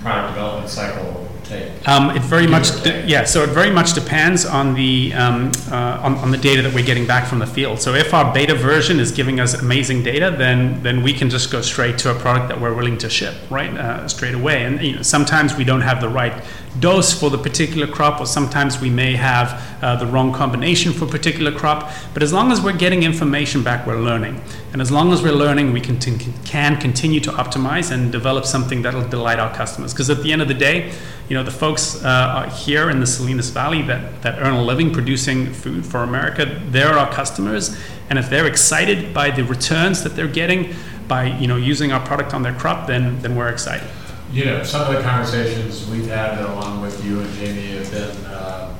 product 0.00 0.34
development 0.34 0.68
cycle 0.68 1.21
take? 1.44 1.88
Um, 1.88 2.10
it 2.16 2.22
very 2.22 2.46
much, 2.46 2.82
de- 2.82 3.06
yeah. 3.06 3.24
So 3.24 3.42
it 3.42 3.50
very 3.50 3.70
much 3.70 3.94
depends 3.94 4.44
on 4.44 4.74
the 4.74 5.12
um, 5.14 5.52
uh, 5.70 6.00
on, 6.02 6.14
on 6.16 6.30
the 6.30 6.38
data 6.38 6.62
that 6.62 6.74
we're 6.74 6.84
getting 6.84 7.06
back 7.06 7.26
from 7.26 7.38
the 7.38 7.46
field. 7.46 7.80
So 7.80 7.94
if 7.94 8.14
our 8.14 8.32
beta 8.32 8.54
version 8.54 9.00
is 9.00 9.12
giving 9.12 9.40
us 9.40 9.54
amazing 9.54 10.02
data, 10.02 10.34
then 10.36 10.82
then 10.82 11.02
we 11.02 11.12
can 11.12 11.30
just 11.30 11.50
go 11.50 11.60
straight 11.62 11.98
to 11.98 12.10
a 12.10 12.14
product 12.14 12.48
that 12.48 12.60
we're 12.60 12.74
willing 12.74 12.98
to 12.98 13.10
ship 13.10 13.34
right 13.50 13.70
uh, 13.70 14.08
straight 14.08 14.34
away. 14.34 14.64
And 14.64 14.82
you 14.82 14.96
know, 14.96 15.02
sometimes 15.02 15.56
we 15.56 15.64
don't 15.64 15.82
have 15.82 16.00
the 16.00 16.08
right 16.08 16.42
dose 16.80 17.12
for 17.12 17.30
the 17.30 17.38
particular 17.38 17.86
crop, 17.86 18.20
or 18.20 18.26
sometimes 18.26 18.80
we 18.80 18.90
may 18.90 19.14
have 19.14 19.60
uh, 19.82 19.96
the 19.96 20.06
wrong 20.06 20.32
combination 20.32 20.92
for 20.92 21.04
a 21.04 21.08
particular 21.08 21.52
crop. 21.52 21.90
But 22.14 22.22
as 22.22 22.32
long 22.32 22.50
as 22.50 22.60
we're 22.60 22.76
getting 22.76 23.02
information 23.02 23.62
back, 23.62 23.86
we're 23.86 24.00
learning. 24.00 24.40
And 24.72 24.80
as 24.80 24.90
long 24.90 25.12
as 25.12 25.22
we're 25.22 25.32
learning, 25.32 25.72
we 25.72 25.80
can, 25.80 25.98
can 25.98 26.80
continue 26.80 27.20
to 27.20 27.30
optimize 27.32 27.90
and 27.90 28.10
develop 28.10 28.46
something 28.46 28.82
that'll 28.82 29.08
delight 29.08 29.38
our 29.38 29.54
customers. 29.54 29.92
Because 29.92 30.08
at 30.08 30.22
the 30.22 30.32
end 30.32 30.40
of 30.40 30.48
the 30.48 30.54
day, 30.54 30.92
you 31.32 31.38
know, 31.38 31.44
the 31.44 31.50
folks 31.50 32.04
uh, 32.04 32.46
here 32.62 32.90
in 32.90 33.00
the 33.00 33.06
Salinas 33.06 33.48
Valley 33.48 33.80
that, 33.80 34.20
that 34.20 34.38
earn 34.42 34.52
a 34.52 34.62
living 34.62 34.92
producing 34.92 35.50
food 35.50 35.86
for 35.86 36.02
America, 36.02 36.60
they're 36.66 36.92
our 36.92 37.10
customers. 37.10 37.74
And 38.10 38.18
if 38.18 38.28
they're 38.28 38.46
excited 38.46 39.14
by 39.14 39.30
the 39.30 39.42
returns 39.42 40.02
that 40.02 40.14
they're 40.14 40.28
getting 40.28 40.74
by 41.08 41.24
you 41.38 41.46
know 41.46 41.56
using 41.56 41.90
our 41.90 42.04
product 42.04 42.34
on 42.34 42.42
their 42.42 42.52
crop, 42.52 42.86
then 42.86 43.18
then 43.22 43.34
we're 43.34 43.48
excited. 43.48 43.88
You 44.30 44.44
know, 44.44 44.62
some 44.62 44.82
of 44.82 44.94
the 44.94 45.02
conversations 45.02 45.88
we've 45.88 46.06
had 46.06 46.38
along 46.38 46.82
with 46.82 47.02
you 47.02 47.20
and 47.20 47.34
Jamie 47.36 47.78
have 47.78 47.90
been, 47.90 48.26
uh, 48.26 48.76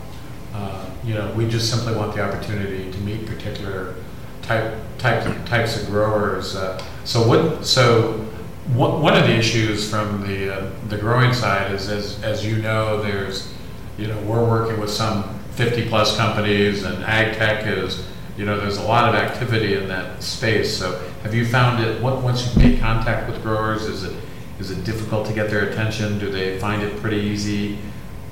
uh, 0.53 0.91
you 1.05 1.15
know, 1.15 1.33
we 1.33 1.49
just 1.49 1.71
simply 1.71 1.95
want 1.95 2.15
the 2.15 2.23
opportunity 2.23 2.93
to 2.93 2.99
meet 2.99 3.25
particular 3.25 3.95
type, 4.43 4.75
type 4.99 5.25
types 5.47 5.81
of 5.81 5.87
growers. 5.87 6.55
Uh, 6.55 6.79
so 7.05 7.27
what? 7.27 7.65
So 7.65 8.29
one 8.69 9.17
of 9.17 9.25
the 9.25 9.35
issues 9.35 9.89
from 9.91 10.27
the 10.27 10.55
uh, 10.55 10.71
the 10.89 10.97
growing 10.97 11.33
side 11.33 11.73
is, 11.73 11.89
as 11.89 12.23
as 12.23 12.47
you 12.47 12.57
know, 12.59 13.03
there's, 13.03 13.53
you 13.99 14.07
know, 14.07 14.19
we're 14.21 14.49
working 14.49 14.81
with 14.81 14.91
some 14.91 15.39
50 15.53 15.89
plus 15.89 16.17
companies, 16.17 16.85
and 16.85 17.03
ag 17.05 17.37
tech 17.37 17.67
is, 17.67 18.07
you 18.37 18.47
know, 18.47 18.59
there's 18.59 18.79
a 18.79 18.83
lot 18.83 19.09
of 19.09 19.15
activity 19.15 19.75
in 19.75 19.89
that 19.89 20.23
space. 20.23 20.77
So 20.77 20.99
have 21.25 21.35
you 21.35 21.45
found 21.45 21.85
it? 21.85 22.01
What 22.01 22.23
once 22.23 22.55
you 22.55 22.63
make 22.63 22.81
contact 22.81 23.29
with 23.29 23.43
growers, 23.43 23.83
is 23.83 24.05
it 24.05 24.17
is 24.61 24.71
it 24.71 24.85
difficult 24.85 25.27
to 25.27 25.33
get 25.33 25.51
their 25.51 25.69
attention? 25.69 26.19
Do 26.21 26.31
they 26.31 26.59
find 26.61 26.83
it 26.83 26.97
pretty 27.01 27.19
easy 27.19 27.79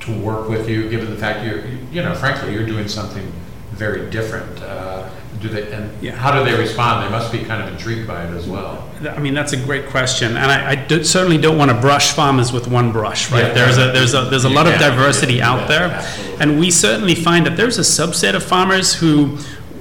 to 0.00 0.18
work 0.20 0.48
with 0.48 0.68
you, 0.68 0.88
given 0.88 1.10
the 1.10 1.16
fact 1.16 1.44
you're, 1.44 1.66
you 1.90 2.02
know, 2.02 2.14
frankly, 2.14 2.52
you're 2.52 2.66
doing 2.66 2.86
something 2.86 3.30
very 3.72 4.08
different? 4.10 4.62
Uh, 4.62 5.10
do 5.40 5.48
they, 5.48 5.70
and 5.72 5.90
Yeah. 6.02 6.16
how 6.16 6.30
do 6.32 6.44
they 6.48 6.56
respond? 6.58 7.06
They 7.06 7.10
must 7.10 7.32
be 7.32 7.38
kind 7.38 7.62
of 7.62 7.72
intrigued 7.72 8.06
by 8.06 8.24
it 8.24 8.34
as 8.36 8.46
well. 8.46 8.84
I 9.16 9.18
mean, 9.18 9.32
that's 9.34 9.52
a 9.52 9.56
great 9.56 9.88
question, 9.88 10.36
and 10.36 10.50
I, 10.50 10.70
I 10.72 10.74
do- 10.74 11.02
certainly 11.04 11.38
don't 11.38 11.56
want 11.56 11.70
to 11.70 11.76
brush 11.76 12.12
farmers 12.12 12.52
with 12.52 12.68
one 12.68 12.92
brush, 12.92 13.30
right? 13.32 13.46
Yeah. 13.46 13.52
There's 13.54 13.78
a 13.78 13.90
there's 13.92 14.14
a 14.14 14.22
there's 14.28 14.44
a 14.44 14.50
lot 14.50 14.66
of 14.66 14.78
diversity 14.78 15.34
Yeah, 15.34 15.50
out 15.50 15.68
there, 15.68 15.84
absolutely. 15.90 16.36
and 16.42 16.60
we 16.60 16.70
certainly 16.70 17.14
find 17.14 17.46
that 17.46 17.56
there's 17.56 17.78
a 17.78 17.82
subset 17.82 18.34
of 18.34 18.42
farmers 18.42 18.94
who 18.94 19.38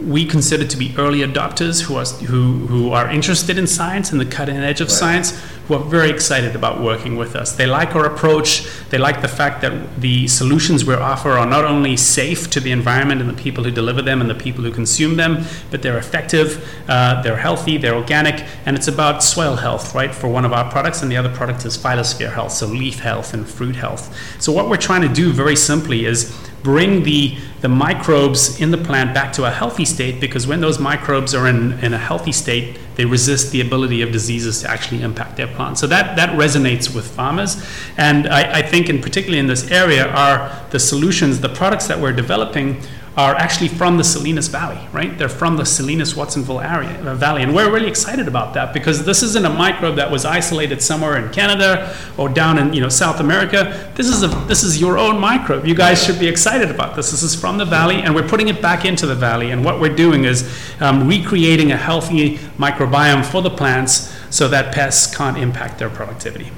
we 0.08 0.24
consider 0.25 0.63
to 0.63 0.78
be 0.78 0.94
early 0.98 1.20
adopters, 1.20 1.82
who 1.82 1.98
are 1.98 2.06
who 2.06 2.66
who 2.68 2.92
are 2.94 3.10
interested 3.10 3.58
in 3.58 3.68
science 3.68 4.12
and 4.13 4.22
the 4.22 4.25
cutting 4.25 4.56
edge 4.56 4.80
of 4.80 4.88
Right. 4.88 4.98
science, 4.98 5.34
who 5.70 5.76
are 5.76 5.84
very 5.84 6.10
excited 6.10 6.56
about 6.56 6.82
working 6.82 7.16
with 7.16 7.36
us. 7.36 7.56
They 7.56 7.68
like 7.68 7.96
our 7.96 8.04
approach. 8.04 8.68
They 8.90 8.98
like 8.98 9.22
the 9.22 9.28
fact 9.28 9.62
that 9.62 10.02
the 10.02 10.28
solutions 10.28 10.84
we 10.84 10.96
offer 10.96 11.34
are 11.34 11.46
not 11.46 11.64
only 11.64 11.96
safe 11.96 12.50
to 12.50 12.60
the 12.60 12.72
environment 12.72 13.22
and 13.22 13.30
the 13.30 13.40
people 13.40 13.64
who 13.64 13.70
deliver 13.70 14.02
them 14.02 14.20
and 14.20 14.28
the 14.28 14.34
people 14.34 14.64
who 14.64 14.72
consume 14.72 15.16
them, 15.16 15.46
but 15.70 15.84
they're 15.84 16.00
effective, 16.00 16.68
uh, 16.90 17.22
they're 17.22 17.38
healthy, 17.38 17.78
they're 17.78 17.94
organic, 17.94 18.44
and 18.66 18.76
it's 18.76 18.88
about 18.88 19.22
soil 19.22 19.58
health, 19.58 19.94
right, 19.94 20.14
for 20.14 20.28
one 20.28 20.44
of 20.44 20.54
our 20.54 20.72
products, 20.72 21.04
and 21.04 21.12
the 21.12 21.18
other 21.18 21.34
product 21.36 21.64
is 21.66 21.78
phytosphere 21.78 22.34
health, 22.34 22.52
so 22.52 22.66
leaf 22.66 22.98
health 22.98 23.36
and 23.36 23.48
fruit 23.48 23.76
health. 23.76 24.12
So 24.42 24.52
what 24.52 24.70
we're 24.70 24.78
trying 24.78 25.04
to 25.04 25.14
do 25.14 25.32
very 25.32 25.56
simply 25.56 26.06
is 26.06 26.36
bring 26.64 27.04
the, 27.04 27.38
the 27.62 27.70
microbes 27.70 28.60
in 28.60 28.72
the 28.72 28.78
plant 28.78 29.14
back 29.14 29.32
to 29.34 29.46
a 29.46 29.52
healthy 29.52 29.86
state 29.86 30.20
because 30.20 30.48
when 30.48 30.62
those 30.62 30.80
microbes 30.80 31.36
are 31.36 31.48
in, 31.48 31.74
in 31.84 31.94
a 31.94 31.98
healthy 31.98 32.32
state, 32.32 32.78
they 33.00 33.06
resist 33.06 33.53
the 33.53 33.62
ability 33.62 34.01
of 34.01 34.12
diseases 34.12 34.60
to 34.60 34.70
actually 34.70 35.01
impact 35.03 35.38
their 35.38 35.48
plants. 35.48 35.79
So 35.79 35.88
that, 35.88 36.18
that 36.18 36.38
resonates 36.38 36.94
with 36.94 37.08
farmers. 37.10 37.65
And 37.96 38.27
I, 38.27 38.60
I 38.60 38.62
think, 38.62 38.89
in 38.89 39.01
particularly 39.01 39.39
in 39.39 39.48
this 39.48 39.72
area, 39.72 40.10
are 40.10 40.68
the 40.72 40.79
solutions, 40.79 41.39
the 41.39 41.48
products 41.48 41.88
that 41.88 41.98
we're 41.98 42.12
developing 42.12 42.82
are 43.20 43.36
actually 43.36 43.68
from 43.68 43.98
the 43.98 44.04
Salinas 44.04 44.48
Valley, 44.48 44.80
right? 44.94 45.18
They're 45.18 45.28
from 45.28 45.58
the 45.58 45.66
Salinas 45.66 46.16
Watsonville 46.16 46.62
area, 46.62 46.98
uh, 47.02 47.16
Valley, 47.16 47.44
and 47.44 47.54
we're 47.54 47.70
really 47.70 47.90
excited 47.90 48.30
about 48.30 48.54
that 48.54 48.74
because 48.74 49.04
this 49.04 49.22
isn't 49.22 49.46
a 49.46 49.50
microbe 49.50 49.98
that 49.98 50.10
was 50.10 50.24
isolated 50.24 50.82
somewhere 50.82 51.18
in 51.18 51.30
Canada 51.34 51.94
or 52.18 52.30
down 52.30 52.58
in 52.58 52.72
you 52.72 52.80
know 52.80 52.88
South 52.88 53.20
America. 53.20 53.92
This 53.96 54.08
is 54.08 54.24
a 54.24 54.28
this 54.48 54.64
is 54.64 54.80
your 54.80 54.98
own 54.98 55.20
microbe. 55.20 55.68
You 55.68 55.76
guys 55.76 56.02
should 56.02 56.18
be 56.18 56.30
excited 56.30 56.72
about 56.72 56.96
this. 56.96 57.12
This 57.12 57.22
is 57.22 57.36
from 57.36 57.58
the 57.58 57.66
valley, 57.66 57.96
and 57.96 58.16
we're 58.16 58.28
putting 58.28 58.48
it 58.48 58.62
back 58.62 58.86
into 58.86 59.06
the 59.06 59.16
valley. 59.16 59.52
And 59.52 59.66
what 59.66 59.82
we're 59.82 59.96
doing 59.96 60.24
is 60.24 60.50
um, 60.80 61.06
recreating 61.06 61.74
a 61.74 61.78
healthy 61.78 62.38
microbiome 62.58 63.26
for 63.26 63.42
the 63.42 63.50
plants 63.50 64.16
so 64.30 64.48
that 64.48 64.74
pests 64.74 65.14
can't 65.14 65.38
impact 65.38 65.78
their 65.78 65.90
productivity. 65.90 66.52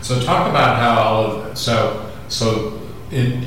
So 0.00 0.18
talk 0.22 0.48
about 0.48 0.78
how 0.78 1.02
all 1.02 1.26
of, 1.26 1.58
so, 1.58 2.10
so 2.28 2.80
in, 3.10 3.44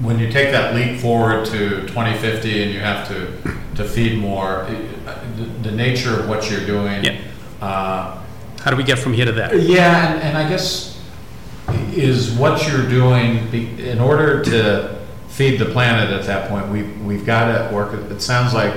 when 0.00 0.18
you 0.18 0.30
take 0.30 0.50
that 0.52 0.74
leap 0.74 1.00
forward 1.00 1.46
to 1.46 1.80
2050 1.86 2.62
and 2.62 2.72
you 2.72 2.80
have 2.80 3.08
to, 3.08 3.32
to 3.76 3.84
feed 3.84 4.18
more, 4.18 4.66
the, 5.36 5.44
the 5.68 5.72
nature 5.72 6.20
of 6.20 6.28
what 6.28 6.50
you're 6.50 6.64
doing. 6.66 7.04
Yeah. 7.04 7.20
Uh, 7.60 8.22
How 8.60 8.70
do 8.70 8.76
we 8.76 8.84
get 8.84 8.98
from 8.98 9.14
here 9.14 9.24
to 9.24 9.32
there? 9.32 9.54
yeah, 9.56 10.12
and, 10.14 10.22
and 10.22 10.38
I 10.38 10.48
guess 10.48 11.00
is 11.94 12.30
what 12.32 12.68
you're 12.68 12.88
doing, 12.88 13.50
be- 13.50 13.88
in 13.88 13.98
order 13.98 14.44
to 14.44 14.98
feed 15.28 15.58
the 15.58 15.64
planet 15.66 16.10
at 16.10 16.26
that 16.26 16.48
point, 16.48 16.68
we, 16.68 16.82
we've 17.04 17.24
got 17.24 17.68
to 17.68 17.74
work, 17.74 17.92
it 17.94 18.20
sounds 18.20 18.52
like 18.54 18.74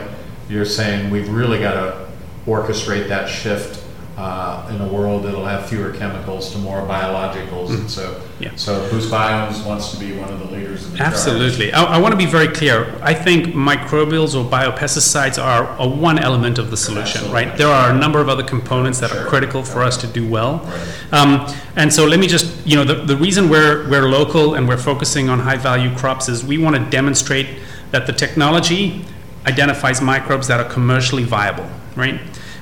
you're 0.47 0.65
saying 0.65 1.09
we've 1.09 1.29
really 1.29 1.59
got 1.59 1.73
to 1.73 2.07
orchestrate 2.45 3.07
that 3.09 3.27
shift 3.27 3.78
uh, 4.19 4.69
in 4.73 4.81
a 4.81 4.87
world 4.87 5.23
that'll 5.23 5.45
have 5.45 5.69
fewer 5.69 5.91
chemicals 5.93 6.51
to 6.51 6.57
more 6.57 6.81
biologicals, 6.81 7.69
and 7.69 7.89
so, 7.89 8.05
Mm-hmm. 8.39 8.43
Yeah. 8.43 8.55
so 8.55 8.89
Boost 8.89 9.09
Biomes 9.11 9.65
wants 9.65 9.91
to 9.91 9.97
be 9.99 10.09
one 10.17 10.29
of 10.31 10.39
the 10.39 10.45
leaders 10.55 10.85
in 10.85 10.93
the. 10.93 11.01
Absolutely. 11.03 11.71
I, 11.73 11.83
I 11.95 11.97
want 11.99 12.11
to 12.13 12.17
be 12.17 12.25
very 12.25 12.47
clear. 12.47 12.77
I 13.01 13.13
think 13.13 13.47
microbials 13.71 14.31
or 14.37 14.43
biopesticides 14.49 15.37
are 15.41 15.63
a 15.77 15.87
one 15.87 16.19
element 16.19 16.57
of 16.57 16.69
the 16.71 16.77
solution, 16.77 17.21
Absolutely. 17.21 17.33
right? 17.33 17.57
There 17.57 17.67
are 17.67 17.91
a 17.91 17.97
number 17.97 18.19
of 18.19 18.27
other 18.29 18.43
components 18.43 18.99
that 18.99 19.09
Sure. 19.09 19.21
are 19.21 19.27
critical 19.27 19.63
for 19.63 19.83
us 19.83 19.95
to 19.97 20.07
do 20.07 20.23
well. 20.37 20.53
Right. 20.59 21.13
Um, 21.19 21.31
and 21.75 21.91
so 21.93 22.05
let 22.05 22.19
me 22.19 22.27
just, 22.27 22.47
you 22.67 22.75
know, 22.77 22.83
the, 22.85 22.95
the 23.11 23.17
reason 23.17 23.49
we're, 23.49 23.89
we're 23.89 24.07
local 24.09 24.55
and 24.55 24.67
we're 24.67 24.77
focusing 24.91 25.29
on 25.29 25.39
high 25.39 25.57
value 25.57 25.91
crops 25.95 26.27
is 26.29 26.43
we 26.43 26.57
want 26.57 26.75
to 26.77 26.83
demonstrate 26.89 27.47
that 27.91 28.05
the 28.07 28.13
technology 28.13 29.03
identifies 29.45 30.01
microbes 30.01 30.47
that 30.47 30.59
are 30.59 30.69
commercially 30.69 31.23
viable, 31.23 31.67
right? 31.95 32.19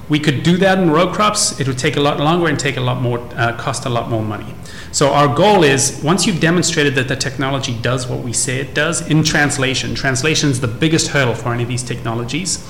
We 0.10 0.20
could 0.20 0.44
do 0.44 0.58
that 0.58 0.80
in 0.80 0.90
row 0.90 1.12
crops. 1.12 1.60
It 1.60 1.68
would 1.68 1.78
take 1.78 1.98
a 1.98 2.02
lot 2.02 2.20
longer 2.20 2.48
and 2.48 2.58
take 2.58 2.78
a 2.78 2.82
lot 2.82 3.02
more, 3.02 3.20
uh, 3.36 3.58
cost 3.58 3.86
a 3.86 3.90
lot 3.90 4.10
more 4.10 4.24
money. 4.24 4.54
So 4.92 5.12
our 5.12 5.34
goal 5.34 5.64
is 5.64 6.02
once 6.04 6.26
you've 6.26 6.40
demonstrated 6.40 6.96
that 6.96 7.08
the 7.08 7.16
technology 7.16 7.78
does 7.82 8.08
what 8.08 8.20
we 8.20 8.32
say 8.32 8.60
it 8.60 8.74
does 8.74 9.08
in 9.10 9.24
translation. 9.24 9.96
Translation 9.96 10.50
is 10.50 10.62
the 10.62 10.68
biggest 10.68 11.10
hurdle 11.10 11.36
for 11.36 11.54
any 11.54 11.64
of 11.64 11.70
these 11.70 11.84
technologies. 11.84 12.64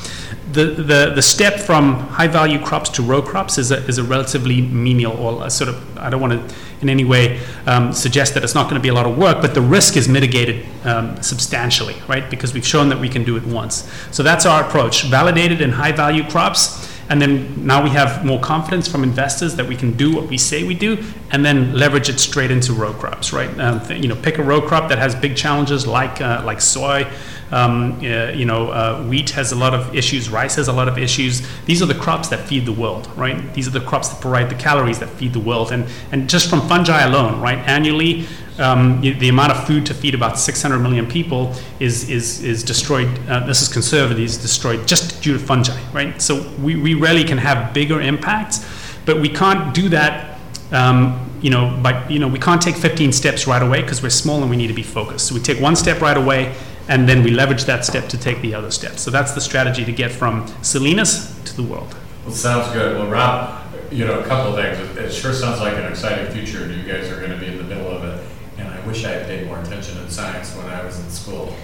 The, 0.52 0.66
the, 0.66 1.12
the 1.14 1.22
step 1.22 1.60
from 1.60 2.00
high 2.00 2.28
value 2.28 2.60
crops 2.60 2.90
to 2.92 3.04
row 3.04 3.22
crops 3.22 3.58
is 3.58 3.72
a, 3.72 3.86
is 3.86 3.98
a 3.98 4.04
relatively 4.04 4.62
menial 4.62 5.14
or 5.14 5.46
a 5.46 5.50
sort 5.50 5.70
of, 5.70 5.98
I 5.98 6.10
don't 6.10 6.22
want 6.22 6.34
to 6.34 6.56
in 6.82 6.90
any 6.90 7.04
way 7.04 7.40
um, 7.66 7.92
suggest 7.92 8.34
that 8.36 8.44
it's 8.44 8.56
not 8.56 8.64
going 8.64 8.76
to 8.76 8.82
be 8.82 8.90
a 8.90 8.94
lot 8.94 9.06
of 9.06 9.18
work, 9.18 9.42
but 9.42 9.54
the 9.54 9.62
risk 9.62 9.98
is 9.98 10.08
mitigated 10.08 10.66
um, 10.86 11.22
substantially, 11.22 11.96
right? 12.08 12.30
Because 12.30 12.54
we've 12.54 12.68
shown 12.68 12.90
that 12.90 13.00
we 13.00 13.10
can 13.10 13.24
do 13.24 13.36
it 13.36 13.46
once. 13.46 13.90
So 14.12 14.24
that's 14.24 14.46
our 14.46 14.64
approach 14.64 15.04
validated 15.04 15.62
in 15.62 15.72
high 15.72 15.92
value 15.92 16.24
crops. 16.24 16.87
And 17.10 17.22
then 17.22 17.66
now 17.66 17.84
we 17.84 17.90
have 17.92 18.26
more 18.26 18.40
confidence 18.40 18.88
from 18.88 19.04
investors 19.04 19.56
that 19.56 19.66
we 19.66 19.76
can 19.76 19.94
do 19.96 20.14
what 20.14 20.28
we 20.28 20.38
say 20.38 20.64
we 20.64 20.76
do, 20.76 21.04
and 21.32 21.46
then 21.46 21.74
leverage 21.74 22.10
it 22.10 22.20
straight 22.20 22.52
into 22.52 22.74
row 22.74 22.94
crops, 22.94 23.32
right? 23.32 23.50
Um, 23.60 23.82
you 23.92 24.08
know, 24.08 24.16
pick 24.16 24.38
a 24.38 24.44
row 24.44 24.62
crop 24.62 24.90
that 24.90 25.00
has 25.00 25.16
big 25.16 25.36
challenges 25.36 25.88
like 25.88 26.20
uh, 26.22 26.42
like 26.46 26.60
soy. 26.60 27.08
Um, 27.52 27.94
uh, 28.02 28.32
you 28.32 28.46
know, 28.46 28.70
uh, 28.72 29.04
wheat 29.04 29.30
has 29.32 29.54
a 29.54 29.56
lot 29.56 29.74
of 29.74 29.96
issues. 29.96 30.30
Rice 30.30 30.56
has 30.56 30.68
a 30.68 30.74
lot 30.74 30.88
of 30.88 30.98
issues. 30.98 31.48
These 31.66 31.82
are 31.82 31.86
the 31.86 31.96
crops 31.96 32.28
that 32.30 32.48
feed 32.48 32.66
the 32.66 32.74
world, 32.74 33.10
right? 33.16 33.54
These 33.54 33.68
are 33.68 33.72
the 33.72 33.82
crops 33.82 34.10
that 34.10 34.20
provide 34.20 34.50
the 34.50 34.56
calories 34.56 35.00
that 35.00 35.10
feed 35.10 35.34
the 35.34 35.40
world, 35.40 35.72
and 35.72 35.86
and 36.12 36.30
just 36.30 36.50
from 36.50 36.62
fungi 36.68 37.06
alone, 37.06 37.40
right? 37.40 37.60
Annually, 37.60 38.28
um, 38.60 39.02
the 39.02 39.30
amount 39.30 39.52
of 39.52 39.66
food 39.68 39.86
to 39.86 39.94
feed 39.94 40.16
about 40.16 40.40
600 40.40 40.80
million 40.80 41.08
people 41.08 41.54
is 41.80 42.10
is 42.10 42.44
is 42.44 42.64
destroyed. 42.64 43.08
Uh, 43.30 43.46
this 43.46 43.62
is 43.62 43.68
conservative. 43.70 44.24
Is 44.24 44.38
destroyed 44.38 44.88
just 44.88 45.22
due 45.22 45.34
to 45.34 45.40
fungi, 45.40 45.80
right? 45.94 46.22
So 46.22 46.50
we, 46.62 46.76
we 46.76 46.94
rarely 46.96 47.24
can 47.24 47.38
have 47.38 47.74
bigger 47.74 48.02
impacts, 48.02 48.66
but 49.06 49.22
we 49.22 49.30
can't 49.30 49.74
do 49.74 49.90
that. 49.90 50.40
Um, 50.72 51.24
you 51.42 51.52
know, 51.52 51.80
but 51.82 52.10
you 52.10 52.20
know, 52.20 52.28
we 52.28 52.40
can't 52.40 52.62
take 52.62 52.76
15 52.76 53.12
steps 53.12 53.46
right 53.48 53.62
away 53.62 53.82
because 53.82 54.02
we're 54.02 54.10
small 54.10 54.42
and 54.42 54.50
we 54.50 54.58
need 54.58 54.68
to 54.68 54.74
be 54.74 54.84
focused. 54.84 55.28
So 55.28 55.36
we 55.36 55.42
take 55.42 55.62
one 55.62 55.76
step 55.76 56.02
right 56.02 56.18
away, 56.18 56.56
and 56.88 57.08
then 57.08 57.24
we 57.24 57.32
leverage 57.32 57.66
that 57.66 57.86
step 57.86 58.08
to 58.10 58.18
take 58.18 58.42
the 58.42 58.54
other 58.54 58.72
steps. 58.72 59.02
So 59.02 59.12
that's 59.12 59.34
the 59.34 59.42
strategy 59.42 59.84
to 59.86 59.92
get 59.92 60.12
from 60.12 60.46
Salinas 60.62 61.38
to 61.46 61.56
the 61.56 61.64
world. 61.64 61.96
Well, 62.26 62.34
sounds 62.36 62.72
good. 62.74 62.98
Well, 62.98 63.08
Rob, 63.08 63.62
you 63.92 64.06
know, 64.06 64.20
a 64.20 64.24
couple 64.26 64.56
of 64.56 64.64
things. 64.64 64.78
It- 64.98 65.06
It 65.06 65.14
sure 65.14 65.34
sounds 65.34 65.60
like 65.62 65.74
an 65.78 65.86
exciting 65.86 66.28
future, 66.34 66.64
and 66.64 66.74
you 66.76 66.84
guys 66.92 67.10
are 67.12 67.18
going 67.18 67.32
to 67.32 67.38
be 67.38 67.48
in 67.48 67.58
the 67.58 67.64
middle 67.64 67.90
of 67.90 68.04
it. 68.04 68.20
And 68.58 68.68
I 68.68 68.80
wish 68.88 69.06
I 69.06 69.12
had 69.12 69.28
paid 69.28 69.46
more 69.48 69.60
attention 69.60 69.98
in 70.00 70.10
science 70.10 70.54
when 70.56 70.66
I 70.68 70.84
was 70.84 71.00
in 71.00 71.10
school. 71.10 71.56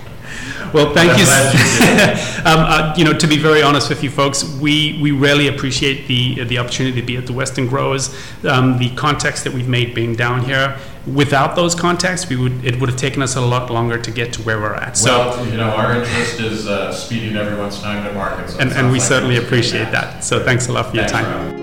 Well, 0.73 0.93
thank 0.93 1.17
you. 1.17 1.25
um, 2.45 2.59
uh, 2.59 2.93
you 2.97 3.05
know, 3.05 3.13
to 3.13 3.27
be 3.27 3.37
very 3.37 3.61
honest 3.61 3.89
with 3.89 4.03
you 4.03 4.09
folks, 4.09 4.43
we, 4.43 4.99
we 5.01 5.11
really 5.11 5.47
appreciate 5.47 6.07
the 6.07 6.43
the 6.43 6.57
opportunity 6.57 6.99
to 6.99 7.05
be 7.05 7.17
at 7.17 7.27
the 7.27 7.33
Western 7.33 7.67
Growers. 7.67 8.15
Um, 8.43 8.79
the 8.79 8.89
context 8.95 9.43
that 9.43 9.53
we've 9.53 9.67
made 9.67 9.93
being 9.93 10.15
down 10.15 10.43
here. 10.43 10.77
Without 11.05 11.55
those 11.55 11.75
contacts, 11.75 12.29
we 12.29 12.37
would 12.37 12.63
it 12.65 12.79
would 12.79 12.89
have 12.89 12.97
taken 12.97 13.21
us 13.21 13.35
a 13.35 13.41
lot 13.41 13.69
longer 13.69 13.97
to 13.97 14.11
get 14.11 14.33
to 14.33 14.41
where 14.43 14.59
we're 14.59 14.75
at. 14.75 14.97
So. 14.97 15.11
Well, 15.11 15.45
you 15.47 15.57
know, 15.57 15.69
our 15.69 15.95
interest 15.95 16.39
is 16.39 16.67
uh, 16.67 16.93
speeding 16.93 17.35
everyone's 17.35 17.79
time 17.81 18.05
to 18.07 18.13
market. 18.13 18.49
so 18.49 18.59
and, 18.59 18.71
and 18.71 18.87
we 18.87 18.99
like 18.99 19.07
certainly 19.07 19.35
it's 19.35 19.45
a 19.45 19.49
good 19.49 19.59
appreciate 19.59 19.91
that. 19.91 20.23
So 20.23 20.43
thanks 20.43 20.67
a 20.67 20.71
lot 20.71 20.89
for 20.89 20.95
your 20.95 21.07
time. 21.07 21.62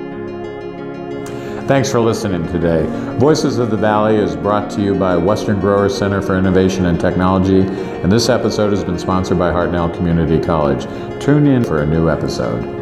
Thanks 1.71 1.89
for 1.89 2.01
listening 2.01 2.49
today. 2.49 2.85
Voices 3.19 3.59
of 3.59 3.71
the 3.71 3.77
Valley 3.77 4.17
is 4.17 4.35
brought 4.35 4.69
to 4.73 4.83
you 4.83 4.93
by 4.93 5.17
Western 5.17 5.61
Growers 5.61 5.97
Center 5.97 6.21
for 6.21 6.37
Innovation 6.37 6.87
and 6.87 6.99
Technology, 6.99 7.61
and 7.61 8.11
this 8.11 8.29
episode 8.29 8.71
has 8.71 8.83
been 8.83 8.99
sponsored 8.99 9.39
by 9.39 9.53
Hartnell 9.53 9.95
Community 9.95 10.41
College. 10.45 10.83
Tune 11.23 11.47
in 11.47 11.63
for 11.63 11.83
a 11.83 11.87
new 11.87 12.11
episode. 12.11 12.80